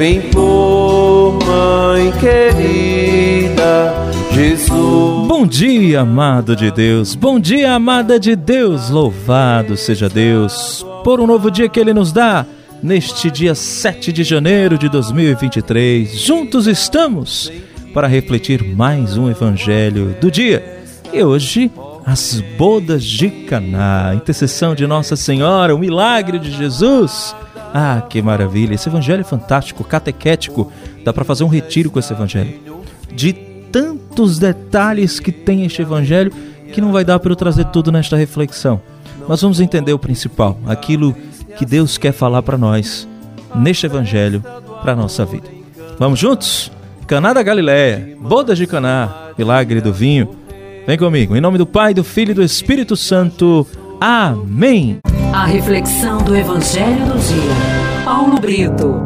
Vem 0.00 0.22
por 0.30 1.38
mãe 1.44 2.10
querida, 2.12 3.92
Jesus. 4.32 5.28
Bom 5.28 5.46
dia, 5.46 6.00
amado 6.00 6.56
de 6.56 6.70
Deus. 6.70 7.14
Bom 7.14 7.38
dia, 7.38 7.74
amada 7.74 8.18
de 8.18 8.34
Deus. 8.34 8.88
Louvado 8.88 9.76
seja 9.76 10.08
Deus 10.08 10.86
por 11.04 11.20
um 11.20 11.26
novo 11.26 11.50
dia 11.50 11.68
que 11.68 11.78
Ele 11.78 11.92
nos 11.92 12.12
dá. 12.12 12.46
Neste 12.82 13.30
dia 13.30 13.54
7 13.54 14.10
de 14.10 14.24
janeiro 14.24 14.78
de 14.78 14.88
2023, 14.88 16.18
juntos 16.18 16.66
estamos 16.66 17.52
para 17.92 18.06
refletir 18.06 18.64
mais 18.64 19.18
um 19.18 19.28
evangelho 19.28 20.16
do 20.18 20.30
dia. 20.30 20.80
E 21.12 21.22
hoje, 21.22 21.70
as 22.04 22.40
bodas 22.56 23.04
de 23.04 23.30
Caná, 23.30 24.12
intercessão 24.14 24.74
de 24.74 24.86
Nossa 24.86 25.16
Senhora, 25.16 25.74
o 25.74 25.78
milagre 25.78 26.38
de 26.38 26.50
Jesus. 26.50 27.34
Ah, 27.72 28.02
que 28.08 28.20
maravilha! 28.20 28.74
Esse 28.74 28.88
evangelho 28.88 29.20
é 29.20 29.24
fantástico, 29.24 29.84
catequético. 29.84 30.72
Dá 31.04 31.12
para 31.12 31.24
fazer 31.24 31.44
um 31.44 31.48
retiro 31.48 31.90
com 31.90 31.98
esse 31.98 32.12
evangelho. 32.12 32.58
De 33.12 33.32
tantos 33.32 34.38
detalhes 34.38 35.20
que 35.20 35.30
tem 35.30 35.64
este 35.64 35.82
evangelho 35.82 36.32
que 36.72 36.80
não 36.80 36.92
vai 36.92 37.04
dar 37.04 37.18
para 37.18 37.32
eu 37.32 37.36
trazer 37.36 37.66
tudo 37.66 37.92
nesta 37.92 38.16
reflexão. 38.16 38.80
Mas 39.28 39.40
vamos 39.42 39.60
entender 39.60 39.92
o 39.92 39.98
principal, 39.98 40.58
aquilo 40.66 41.14
que 41.56 41.64
Deus 41.64 41.98
quer 41.98 42.12
falar 42.12 42.42
para 42.42 42.58
nós 42.58 43.08
neste 43.54 43.86
evangelho 43.86 44.42
para 44.82 44.96
nossa 44.96 45.24
vida. 45.24 45.48
Vamos 45.98 46.18
juntos? 46.18 46.72
Caná 47.06 47.32
da 47.32 47.42
Galileia, 47.42 48.16
bodas 48.20 48.56
de 48.56 48.66
Caná, 48.66 49.32
milagre 49.36 49.80
do 49.80 49.92
vinho. 49.92 50.39
Vem 50.86 50.96
comigo, 50.96 51.36
em 51.36 51.40
nome 51.40 51.58
do 51.58 51.66
Pai, 51.66 51.92
do 51.92 52.02
Filho 52.02 52.30
e 52.30 52.34
do 52.34 52.42
Espírito 52.42 52.96
Santo. 52.96 53.66
Amém. 54.00 54.98
A 55.32 55.44
reflexão 55.44 56.18
do 56.22 56.34
evangelho 56.34 57.06
do 57.06 57.18
dia. 57.18 58.04
Paulo 58.04 58.40
Brito. 58.40 59.00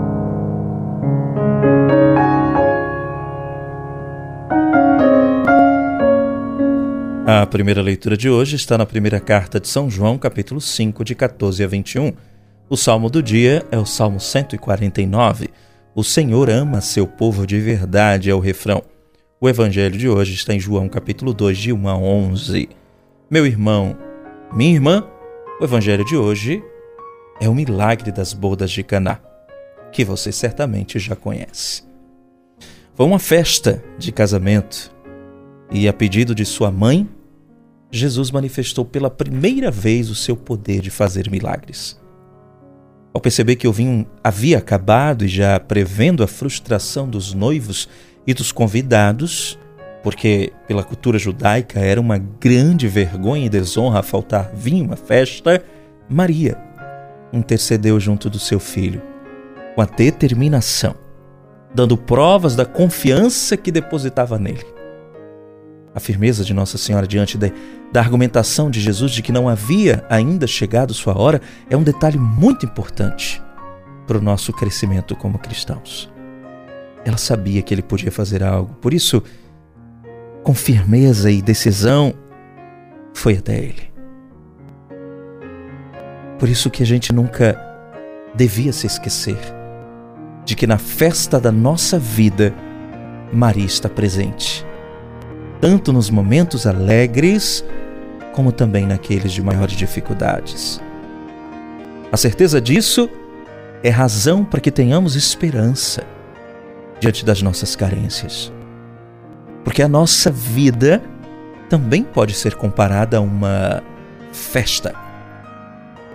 A 7.27 7.45
primeira 7.47 7.83
leitura 7.83 8.17
de 8.17 8.31
hoje 8.31 8.55
está 8.55 8.79
na 8.79 8.87
primeira 8.87 9.19
carta 9.19 9.59
de 9.59 9.67
São 9.67 9.91
João, 9.91 10.17
capítulo 10.17 10.61
5, 10.61 11.05
de 11.05 11.15
14 11.15 11.65
a 11.65 11.67
21. 11.67 12.13
O 12.71 12.77
salmo 12.77 13.11
do 13.11 13.23
dia 13.23 13.67
é 13.71 13.79
o 13.79 13.85
Salmo 13.85 14.21
149. 14.21 15.51
O 15.95 16.05
Senhor 16.05 16.49
ama 16.49 16.81
seu 16.81 17.07
povo 17.07 17.47
de 17.47 17.61
verdade, 17.61 18.31
é 18.31 18.35
o 18.35 18.41
refrão. 18.41 18.83
O 19.41 19.49
evangelho 19.49 19.99
de 19.99 20.09
hoje 20.09 20.33
está 20.33 20.55
em 20.55 20.61
João, 20.61 20.89
capítulo 20.89 21.35
2, 21.35 21.59
de 21.59 21.73
1 21.73 21.89
a 21.89 21.97
11. 21.97 22.69
Meu 23.29 23.45
irmão, 23.45 23.99
minha 24.53 24.73
irmã, 24.73 25.05
o 25.61 25.65
evangelho 25.65 26.05
de 26.05 26.17
hoje 26.17 26.63
é 27.41 27.49
o 27.49 27.55
milagre 27.55 28.13
das 28.13 28.33
bodas 28.33 28.71
de 28.71 28.85
Caná, 28.85 29.21
que 29.91 30.05
você 30.05 30.31
certamente 30.31 31.01
já 31.01 31.17
conhece. 31.17 31.83
Foi 32.95 33.05
uma 33.05 33.19
festa 33.19 33.83
de 33.99 34.13
casamento 34.13 34.95
e, 35.71 35.89
a 35.89 35.93
pedido 35.93 36.33
de 36.33 36.45
sua 36.45 36.71
mãe, 36.71 37.09
Jesus 37.91 38.31
manifestou 38.31 38.85
pela 38.85 39.11
primeira 39.11 39.69
vez 39.69 40.11
o 40.11 40.15
seu 40.15 40.37
poder 40.37 40.81
de 40.81 40.91
fazer 40.91 41.29
milagres. 41.29 42.01
Ao 43.13 43.21
perceber 43.21 43.57
que 43.57 43.67
o 43.67 43.73
vinho 43.73 44.07
havia 44.23 44.59
acabado 44.59 45.25
e 45.25 45.29
já 45.29 45.59
prevendo 45.59 46.23
a 46.23 46.29
frustração 46.29 47.09
dos 47.09 47.35
noivos 47.35 47.89
e 48.27 48.35
dos 48.35 48.53
convidados, 48.53 49.59
porque 50.03 50.53
pela 50.67 50.83
cultura 50.83 51.19
judaica 51.19 51.81
era 51.81 52.01
uma 52.01 52.19
grande 52.19 52.87
vergonha 52.89 53.47
e 53.47 53.51
desonra 53.51 54.03
faltar 54.03 54.51
vinho 54.55 54.93
à 54.93 54.97
festa, 54.97 55.63
Maria 56.09 56.59
intercedeu 57.33 57.99
junto 57.99 58.31
do 58.31 58.39
seu 58.39 58.61
filho, 58.61 59.03
com 59.75 59.83
a 59.83 59.87
determinação, 59.87 60.95
dando 61.75 61.97
provas 61.97 62.55
da 62.55 62.65
confiança 62.65 63.57
que 63.57 63.73
depositava 63.73 64.39
nele. 64.39 64.65
A 65.95 66.01
firmeza 66.01 66.45
de 66.45 66.55
Nossa 66.55 66.79
Senhora 66.79 67.07
diante 67.07 67.37
de, 67.37 67.53
da 67.93 68.01
argumentação 68.01 68.71
de 68.71 68.81
Jesus 68.81 69.13
de 69.13 69.23
que 69.23 69.33
não 69.33 69.49
havia 69.49 70.05
ainda 70.09 70.47
chegado 70.47 70.95
sua 70.95 71.19
hora 71.19 71.41
é 71.69 71.77
um 71.77 71.83
detalhe 71.83 72.19
muito 72.19 72.67
importante 72.67 73.43
para 74.07 74.19
o 74.19 74.23
nosso 74.23 74.53
crescimento 74.53 75.15
como 75.17 75.39
cristãos. 75.39 76.14
Ela 77.05 77.17
sabia 77.17 77.63
que 77.63 77.75
ele 77.75 77.83
podia 77.83 78.11
fazer 78.11 78.43
algo, 78.43 78.75
por 78.75 78.95
isso, 78.95 79.23
com 80.43 80.55
firmeza 80.55 81.31
e 81.31 81.43
decisão, 81.43 82.15
foi 83.13 83.37
até 83.37 83.59
ele. 83.59 83.93
Por 86.39 86.49
isso 86.49 86.71
que 86.71 86.83
a 86.83 86.87
gente 86.87 87.13
nunca 87.13 87.61
devia 88.35 88.73
se 88.73 88.87
esquecer 88.87 89.39
de 90.45 90.55
que 90.55 90.67
na 90.67 90.79
festa 90.79 91.41
da 91.41 91.53
nossa 91.53 91.99
vida, 91.99 92.55
Maria 93.33 93.65
está 93.65 93.89
presente 93.89 94.67
tanto 95.65 95.95
nos 95.95 96.11
momentos 96.11 96.67
alegres, 96.67 97.65
como 98.35 98.53
também 98.53 98.87
naqueles 98.87 99.33
de 99.33 99.43
maiores 99.43 99.75
dificuldades. 99.75 100.79
A 102.13 102.19
certeza 102.19 102.61
disso 102.61 103.09
é 103.83 103.89
razão 103.89 104.45
para 104.45 104.61
que 104.61 104.71
tenhamos 104.71 105.17
esperança 105.17 106.05
diante 107.05 107.23
das 107.23 107.43
nossas 107.43 107.77
carências. 107.77 108.51
Porque 109.63 109.83
a 109.83 109.89
nossa 109.89 110.31
vida 110.31 111.03
também 111.69 112.03
pode 112.03 112.33
ser 112.33 112.55
comparada 112.55 113.19
a 113.19 113.21
uma 113.21 113.83
festa, 114.33 114.95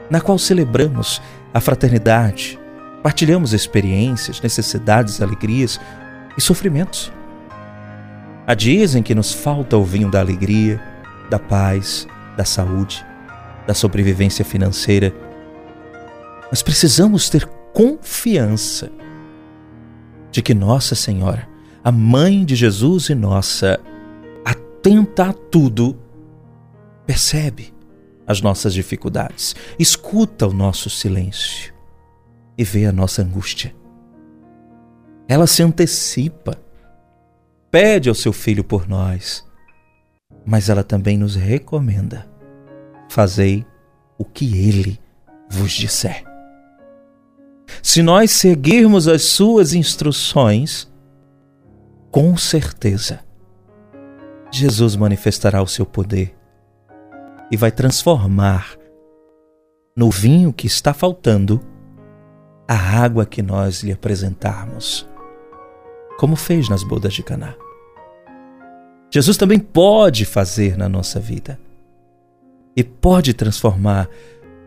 na 0.10 0.20
qual 0.20 0.40
celebramos 0.40 1.22
a 1.54 1.60
fraternidade, 1.60 2.60
partilhamos 3.04 3.54
experiências, 3.54 4.42
necessidades, 4.42 5.22
alegrias 5.22 5.80
e 6.36 6.42
sofrimentos. 6.42 7.12
Há 8.48 8.56
dias 8.56 8.96
em 8.96 9.04
que 9.04 9.14
nos 9.14 9.32
falta 9.32 9.78
o 9.78 9.84
vinho 9.84 10.10
da 10.10 10.20
alegria, 10.20 10.82
da 11.30 11.38
paz, 11.38 12.08
da 12.36 12.44
saúde, 12.44 13.06
da 13.68 13.76
sobrevivência 13.76 14.44
financeira. 14.44 15.14
Mas 16.50 16.64
precisamos 16.64 17.30
ter 17.30 17.46
confiança 17.74 18.90
de 20.32 20.42
que 20.42 20.54
Nossa 20.54 20.96
Senhora, 20.96 21.48
a 21.84 21.92
mãe 21.92 22.46
de 22.46 22.56
Jesus 22.56 23.10
e 23.10 23.16
nossa, 23.16 23.80
atenta 24.46 25.30
a 25.30 25.34
tudo, 25.34 25.98
percebe 27.06 27.74
as 28.28 28.42
nossas 28.42 28.74
dificuldades, 28.74 29.56
escuta 29.78 30.48
o 30.48 30.54
nosso 30.54 30.90
silêncio 30.90 31.74
e 32.58 32.64
vê 32.64 32.86
a 32.86 32.92
nossa 32.92 33.22
angústia. 33.22 33.74
Ela 35.28 35.48
se 35.48 35.64
antecipa 35.64 36.58
pede 37.72 38.10
ao 38.10 38.16
seu 38.16 38.34
filho 38.34 38.64
por 38.64 38.88
nós, 38.88 39.46
mas 40.46 40.70
ela 40.70 40.84
também 40.84 41.18
nos 41.18 41.36
recomenda: 41.36 42.28
fazei 43.10 43.66
o 44.18 44.26
que 44.26 44.58
ele 44.58 45.00
vos 45.50 45.72
disser. 45.72 46.29
Se 47.82 48.02
nós 48.02 48.32
seguirmos 48.32 49.08
as 49.08 49.24
suas 49.24 49.74
instruções, 49.74 50.92
com 52.12 52.36
certeza, 52.38 53.20
Jesus 54.52 54.96
manifestará 54.96 55.62
o 55.62 55.68
seu 55.68 55.86
poder 55.86 56.36
e 57.52 57.58
vai 57.58 57.72
transformar 57.72 58.78
no 59.96 60.10
vinho 60.10 60.54
que 60.54 60.68
está 60.68 60.94
faltando 60.94 61.62
a 62.68 62.76
água 62.76 63.26
que 63.26 63.42
nós 63.42 63.84
lhe 63.84 63.92
apresentarmos 63.92 65.08
como 66.20 66.36
fez 66.36 66.68
nas 66.68 66.84
bodas 66.84 67.14
de 67.14 67.24
Caná. 67.24 67.56
Jesus 69.12 69.38
também 69.38 69.58
pode 69.58 70.26
fazer 70.26 70.78
na 70.78 70.90
nossa 70.90 71.20
vida 71.20 71.58
e 72.76 72.84
pode 72.84 73.34
transformar 73.34 74.10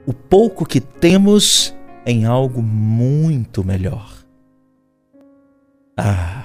o 0.06 0.12
pouco 0.12 0.64
que 0.64 0.80
temos 0.80 1.74
em 2.04 2.24
algo 2.24 2.62
muito 2.62 3.64
melhor. 3.64 4.12
Ah! 5.96 6.44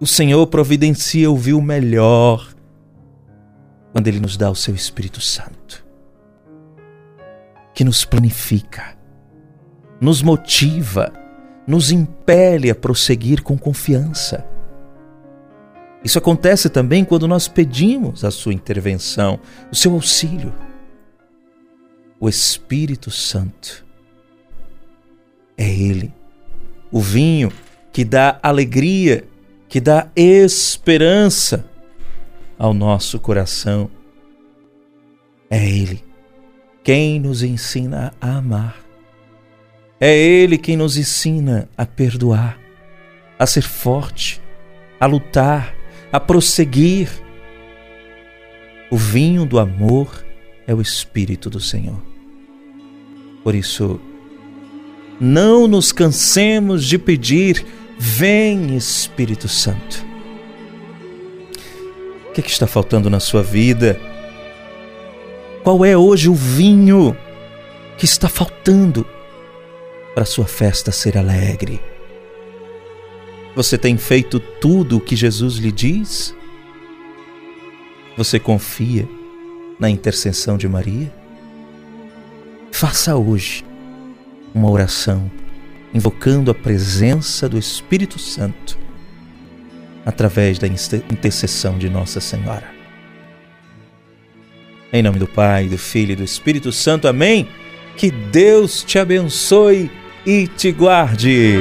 O 0.00 0.06
Senhor 0.06 0.46
providencia 0.46 1.30
o 1.30 1.36
melhor 1.60 2.54
quando 3.92 4.06
Ele 4.06 4.20
nos 4.20 4.36
dá 4.36 4.48
o 4.48 4.54
seu 4.54 4.74
Espírito 4.74 5.20
Santo, 5.20 5.84
que 7.74 7.82
nos 7.82 8.04
planifica, 8.04 8.96
nos 10.00 10.22
motiva, 10.22 11.12
nos 11.66 11.90
impele 11.90 12.70
a 12.70 12.74
prosseguir 12.74 13.42
com 13.42 13.58
confiança. 13.58 14.46
Isso 16.04 16.16
acontece 16.16 16.68
também 16.70 17.04
quando 17.04 17.26
nós 17.26 17.48
pedimos 17.48 18.24
a 18.24 18.30
sua 18.30 18.54
intervenção, 18.54 19.40
o 19.70 19.74
seu 19.74 19.92
auxílio. 19.94 20.54
O 22.20 22.28
Espírito 22.28 23.10
Santo 23.10 23.84
é 25.56 25.68
Ele, 25.68 26.12
o 26.90 27.00
vinho 27.00 27.52
que 27.92 28.04
dá 28.04 28.38
alegria, 28.42 29.24
que 29.68 29.80
dá 29.80 30.08
esperança 30.16 31.64
ao 32.58 32.74
nosso 32.74 33.20
coração. 33.20 33.90
É 35.50 35.64
Ele 35.64 36.08
quem 36.88 37.20
nos 37.20 37.42
ensina 37.42 38.14
a 38.18 38.38
amar 38.38 38.82
É 40.00 40.16
Ele 40.16 40.56
quem 40.56 40.76
nos 40.76 40.96
ensina 40.96 41.68
a 41.76 41.84
perdoar, 41.84 42.58
a 43.38 43.46
ser 43.46 43.62
forte, 43.62 44.40
a 44.98 45.06
lutar, 45.06 45.74
a 46.12 46.20
prosseguir. 46.20 47.10
O 48.90 48.96
vinho 48.96 49.44
do 49.44 49.58
amor 49.58 50.24
é 50.66 50.72
o 50.74 50.80
Espírito 50.80 51.50
do 51.50 51.60
Senhor. 51.60 52.07
Por 53.48 53.54
isso, 53.54 53.98
não 55.18 55.66
nos 55.66 55.90
cansemos 55.90 56.84
de 56.84 56.98
pedir: 56.98 57.64
Vem 57.98 58.76
Espírito 58.76 59.48
Santo. 59.48 60.04
O 62.28 62.32
que, 62.34 62.42
é 62.42 62.44
que 62.44 62.50
está 62.50 62.66
faltando 62.66 63.08
na 63.08 63.18
sua 63.18 63.42
vida? 63.42 63.98
Qual 65.64 65.82
é 65.82 65.96
hoje 65.96 66.28
o 66.28 66.34
vinho 66.34 67.16
que 67.96 68.04
está 68.04 68.28
faltando 68.28 69.06
para 70.14 70.26
sua 70.26 70.46
festa 70.46 70.92
ser 70.92 71.16
alegre? 71.16 71.80
Você 73.56 73.78
tem 73.78 73.96
feito 73.96 74.38
tudo 74.38 74.98
o 74.98 75.00
que 75.00 75.16
Jesus 75.16 75.54
lhe 75.54 75.72
diz? 75.72 76.34
Você 78.14 78.38
confia 78.38 79.08
na 79.80 79.88
intercessão 79.88 80.58
de 80.58 80.68
Maria? 80.68 81.17
Faça 82.78 83.16
hoje 83.16 83.64
uma 84.54 84.70
oração 84.70 85.28
invocando 85.92 86.48
a 86.48 86.54
presença 86.54 87.48
do 87.48 87.58
Espírito 87.58 88.20
Santo 88.20 88.78
através 90.06 90.60
da 90.60 90.68
intercessão 90.68 91.76
de 91.76 91.90
Nossa 91.90 92.20
Senhora. 92.20 92.70
Em 94.92 95.02
nome 95.02 95.18
do 95.18 95.26
Pai, 95.26 95.66
do 95.66 95.76
Filho 95.76 96.12
e 96.12 96.16
do 96.16 96.22
Espírito 96.22 96.70
Santo, 96.70 97.08
amém. 97.08 97.48
Que 97.96 98.12
Deus 98.12 98.84
te 98.84 98.96
abençoe 98.96 99.90
e 100.24 100.46
te 100.46 100.70
guarde. 100.70 101.58